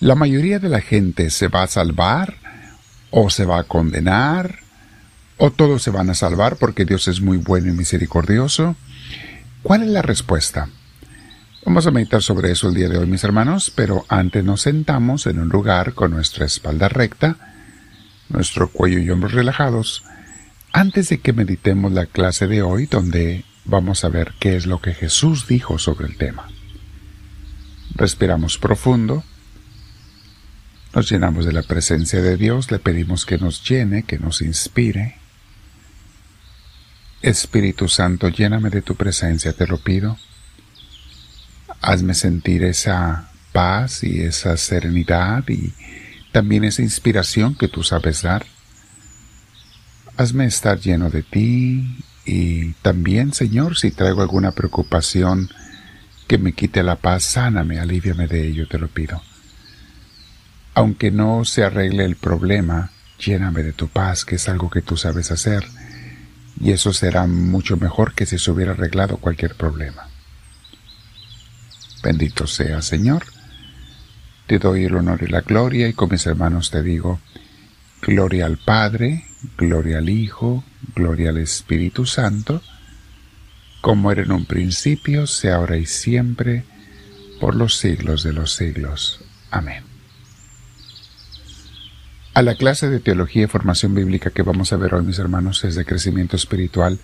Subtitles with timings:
[0.00, 2.36] ¿La mayoría de la gente se va a salvar
[3.10, 4.60] o se va a condenar?
[5.38, 8.76] ¿O todos se van a salvar porque Dios es muy bueno y misericordioso?
[9.64, 10.68] ¿Cuál es la respuesta?
[11.66, 15.26] Vamos a meditar sobre eso el día de hoy, mis hermanos, pero antes nos sentamos
[15.26, 17.36] en un lugar con nuestra espalda recta,
[18.28, 20.04] nuestro cuello y hombros relajados,
[20.72, 24.80] antes de que meditemos la clase de hoy, donde vamos a ver qué es lo
[24.80, 26.48] que Jesús dijo sobre el tema.
[27.96, 29.24] Respiramos profundo,
[30.98, 35.16] nos llenamos de la presencia de Dios, le pedimos que nos llene, que nos inspire.
[37.22, 40.18] Espíritu Santo, lléname de tu presencia, te lo pido
[41.80, 45.72] hazme sentir esa paz y esa serenidad y
[46.32, 48.44] también esa inspiración que tú sabes dar.
[50.16, 55.48] Hazme estar lleno de ti y también, Señor, si traigo alguna preocupación
[56.26, 59.22] que me quite la paz, sáname, alíviame de ello, te lo pido.
[60.78, 64.96] Aunque no se arregle el problema, lléname de tu paz, que es algo que tú
[64.96, 65.66] sabes hacer,
[66.60, 70.08] y eso será mucho mejor que si se hubiera arreglado cualquier problema.
[72.00, 73.24] Bendito sea, Señor.
[74.46, 77.18] Te doy el honor y la gloria y con mis hermanos te digo,
[78.00, 79.24] gloria al Padre,
[79.56, 80.62] gloria al Hijo,
[80.94, 82.62] gloria al Espíritu Santo,
[83.80, 86.62] como era en un principio, sea ahora y siempre,
[87.40, 89.24] por los siglos de los siglos.
[89.50, 89.87] Amén.
[92.38, 95.64] A la clase de teología y formación bíblica que vamos a ver hoy, mis hermanos,
[95.64, 97.00] es de crecimiento espiritual.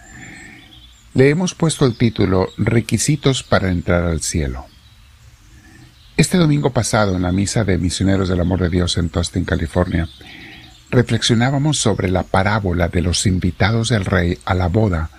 [1.13, 4.67] Le hemos puesto el título Requisitos para entrar al cielo.
[6.17, 10.09] Este domingo pasado, en la misa de Misioneros del Amor de Dios en Tustin, California,
[10.91, 15.11] reflexionábamos sobre la parábola de los invitados del rey a la boda,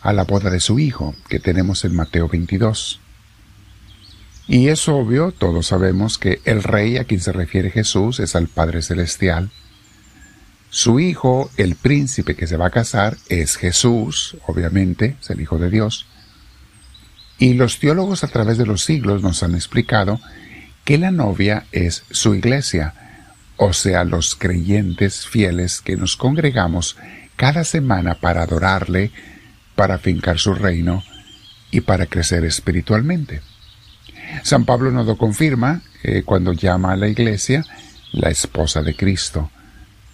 [0.00, 3.00] a la boda de su hijo, que tenemos en Mateo 22.
[4.46, 8.48] Y es obvio, todos sabemos que el rey a quien se refiere Jesús es al
[8.48, 9.50] Padre Celestial.
[10.68, 15.58] Su hijo, el príncipe que se va a casar, es Jesús, obviamente, es el Hijo
[15.58, 16.06] de Dios.
[17.38, 20.20] Y los teólogos a través de los siglos nos han explicado
[20.84, 22.94] que la novia es su iglesia,
[23.56, 26.96] o sea, los creyentes fieles que nos congregamos
[27.36, 29.10] cada semana para adorarle,
[29.74, 31.02] para fincar su reino
[31.70, 33.40] y para crecer espiritualmente.
[34.42, 37.64] San Pablo nos lo confirma eh, cuando llama a la iglesia
[38.12, 39.50] la esposa de Cristo,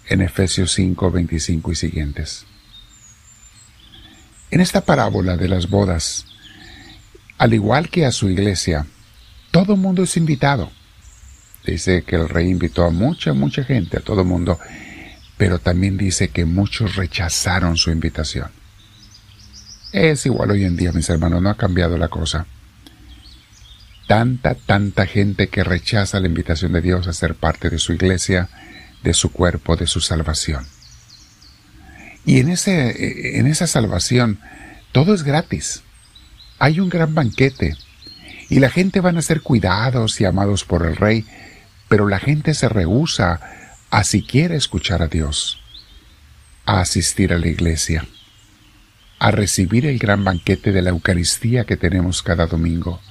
[0.07, 2.45] en Efesios 5, 25 y siguientes.
[4.49, 6.25] En esta parábola de las bodas,
[7.37, 8.85] al igual que a su iglesia,
[9.51, 10.71] todo mundo es invitado.
[11.65, 14.59] Dice que el rey invitó a mucha, mucha gente, a todo mundo,
[15.37, 18.49] pero también dice que muchos rechazaron su invitación.
[19.91, 22.45] Es igual hoy en día, mis hermanos, no ha cambiado la cosa.
[24.11, 28.49] Tanta, tanta gente que rechaza la invitación de Dios a ser parte de su iglesia,
[29.03, 30.65] de su cuerpo, de su salvación.
[32.25, 34.39] Y en, ese, en esa salvación
[34.91, 35.83] todo es gratis
[36.61, 37.75] hay un gran banquete
[38.47, 41.25] y la gente van a ser cuidados y amados por el rey,
[41.87, 43.39] pero la gente se rehúsa
[43.89, 45.59] a siquiera escuchar a Dios,
[46.65, 48.05] a asistir a la iglesia,
[49.17, 53.01] a recibir el gran banquete de la Eucaristía que tenemos cada domingo.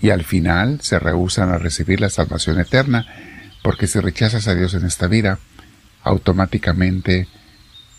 [0.00, 3.06] Y al final se rehusan a recibir la salvación eterna,
[3.62, 5.38] porque si rechazas a Dios en esta vida,
[6.02, 7.28] automáticamente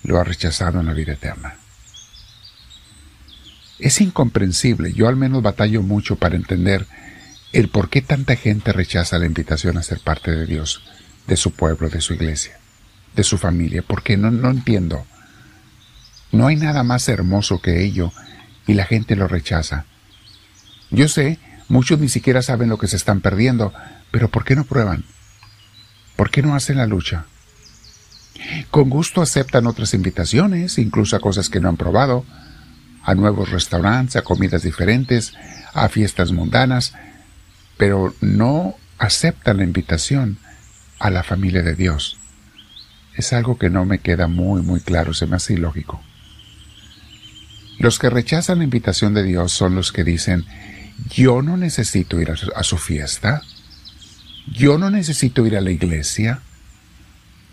[0.04, 1.56] lo has rechazado en la vida eterna.
[3.80, 6.86] Es incomprensible, yo al menos batallo mucho para entender
[7.54, 10.84] el por qué tanta gente rechaza la invitación a ser parte de Dios,
[11.28, 12.60] de su pueblo, de su iglesia,
[13.16, 15.06] de su familia, porque no, no entiendo.
[16.32, 18.12] No hay nada más hermoso que ello
[18.68, 19.86] y la gente lo rechaza.
[20.92, 23.74] Yo sé, muchos ni siquiera saben lo que se están perdiendo,
[24.12, 25.06] pero ¿por qué no prueban?
[26.16, 27.26] ¿Por qué no hacen la lucha?
[28.72, 32.26] Con gusto aceptan otras invitaciones, incluso a cosas que no han probado,
[33.04, 35.34] a nuevos restaurantes, a comidas diferentes,
[35.74, 36.94] a fiestas mundanas,
[37.78, 40.38] pero no aceptan la invitación
[41.00, 42.18] a la familia de Dios.
[43.16, 46.02] Es algo que no me queda muy, muy claro, se me hace ilógico.
[47.80, 50.46] Los que rechazan la invitación de Dios son los que dicen,
[51.08, 53.42] yo no necesito ir a su, fiesta,
[54.52, 56.42] yo no necesito ir a la iglesia,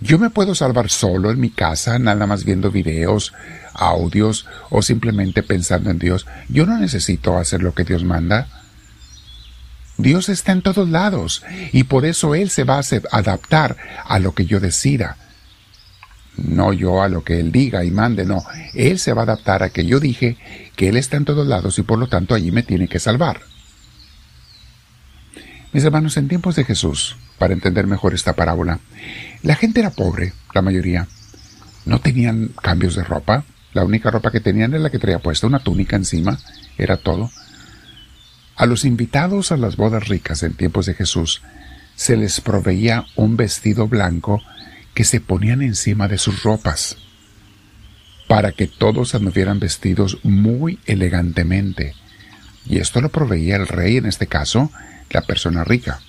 [0.00, 3.32] yo me puedo salvar solo en mi casa, nada más viendo videos,
[3.72, 6.26] audios o simplemente pensando en Dios.
[6.48, 8.48] Yo no necesito hacer lo que Dios manda.
[9.96, 14.34] Dios está en todos lados y por eso Él se va a adaptar a lo
[14.34, 15.16] que yo decida.
[16.36, 18.44] No yo a lo que Él diga y mande, no.
[18.74, 20.36] Él se va a adaptar a que yo dije
[20.76, 23.40] que Él está en todos lados y por lo tanto allí me tiene que salvar.
[25.72, 28.80] Mis hermanos, en tiempos de Jesús, para entender mejor esta parábola,
[29.42, 31.06] la gente era pobre, la mayoría.
[31.84, 33.44] No tenían cambios de ropa.
[33.72, 36.38] La única ropa que tenían era la que traía puesta, una túnica encima,
[36.78, 37.30] era todo.
[38.56, 41.42] A los invitados a las bodas ricas en tiempos de Jesús
[41.94, 44.42] se les proveía un vestido blanco
[44.96, 46.96] que se ponían encima de sus ropas,
[48.28, 51.94] para que todos anduvieran vestidos muy elegantemente.
[52.64, 54.72] Y esto lo proveía el rey, en este caso,
[55.10, 56.00] la persona rica.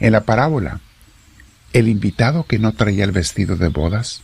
[0.00, 0.80] En la parábola,
[1.72, 4.22] el invitado que no traía el vestido de bodas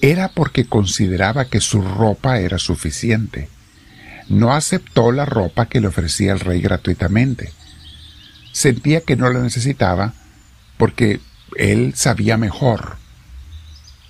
[0.00, 3.50] era porque consideraba que su ropa era suficiente.
[4.30, 7.52] No aceptó la ropa que le ofrecía el rey gratuitamente.
[8.52, 10.14] Sentía que no la necesitaba
[10.78, 11.20] porque
[11.56, 12.96] él sabía mejor.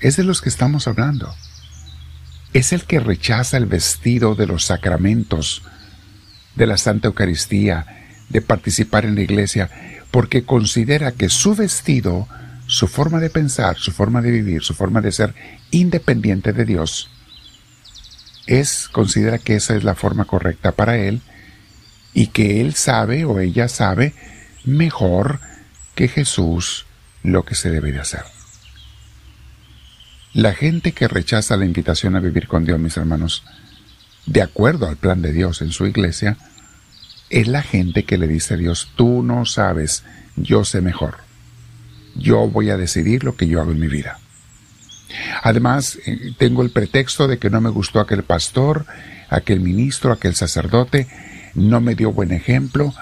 [0.00, 1.34] Es de los que estamos hablando.
[2.52, 5.62] Es el que rechaza el vestido de los sacramentos,
[6.54, 7.86] de la Santa Eucaristía,
[8.28, 9.70] de participar en la iglesia,
[10.10, 12.28] porque considera que su vestido,
[12.66, 15.34] su forma de pensar, su forma de vivir, su forma de ser
[15.70, 17.10] independiente de Dios,
[18.46, 21.22] es, considera que esa es la forma correcta para él
[22.12, 24.14] y que él sabe o ella sabe
[24.64, 25.40] mejor
[25.94, 26.86] que Jesús
[27.22, 28.22] lo que se debe de hacer.
[30.34, 33.44] La gente que rechaza la invitación a vivir con Dios, mis hermanos,
[34.26, 36.38] de acuerdo al plan de Dios en su iglesia,
[37.28, 40.04] es la gente que le dice a Dios, tú no sabes,
[40.36, 41.18] yo sé mejor.
[42.14, 44.18] Yo voy a decidir lo que yo hago en mi vida.
[45.42, 48.86] Además, eh, tengo el pretexto de que no me gustó aquel pastor,
[49.28, 51.08] aquel ministro, aquel sacerdote,
[51.54, 52.94] no me dio buen ejemplo,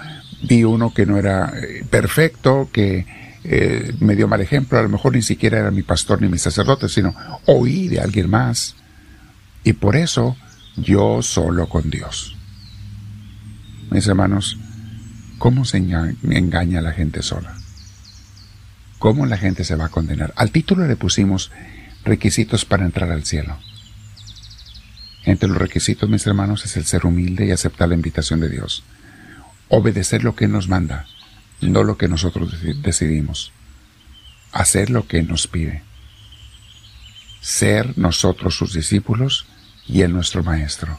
[0.43, 3.07] vi uno que no era eh, perfecto, que
[3.45, 6.39] eh, me dio mal ejemplo, a lo mejor ni siquiera era mi pastor ni mi
[6.39, 7.15] sacerdote, sino
[7.47, 8.77] oí de alguien más.
[9.65, 10.37] Y por eso
[10.77, 12.37] yo solo con Dios.
[13.91, 14.59] Mis hermanos,
[15.39, 17.55] ¿cómo se engaña, la gente sola?
[18.99, 20.33] ¿Cómo la gente se va a condenar?
[20.37, 21.51] Al título le pusimos
[22.05, 23.59] requisitos para entrar al cielo.
[25.25, 28.85] Entre los requisitos, mis hermanos, es el ser humilde y aceptar la invitación de Dios.
[29.69, 31.07] Obedecer lo que nos manda,
[31.61, 33.53] no lo que nosotros decidimos.
[34.53, 35.83] Hacer lo que nos pide.
[37.41, 39.47] Ser nosotros sus discípulos
[39.87, 40.99] y Él nuestro Maestro.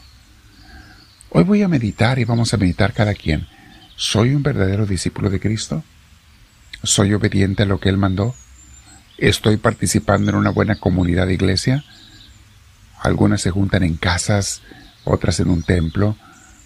[1.30, 3.46] Hoy voy a meditar y vamos a meditar cada quien.
[3.96, 5.84] ¿Soy un verdadero discípulo de Cristo?
[6.82, 8.34] ¿Soy obediente a lo que Él mandó?
[9.18, 11.84] ¿Estoy participando en una buena comunidad de iglesia?
[13.00, 14.62] Algunas se juntan en casas,
[15.04, 16.16] otras en un templo.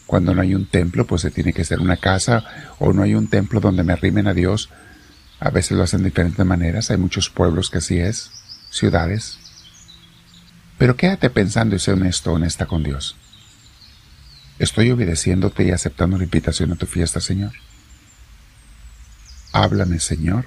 [0.06, 2.44] Cuando no hay un templo, pues se tiene que ser una casa
[2.78, 4.70] o no hay un templo donde me arrimen a Dios.
[5.40, 6.90] A veces lo hacen de diferentes maneras.
[6.90, 8.30] Hay muchos pueblos que así es,
[8.70, 9.38] ciudades.
[10.78, 13.16] Pero quédate pensando y sé honesto, honesta con Dios.
[14.58, 17.52] ¿Estoy obedeciéndote y aceptando la invitación a tu fiesta, Señor?
[19.52, 20.46] Háblame, Señor,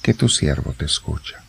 [0.00, 1.45] que tu siervo te escucha.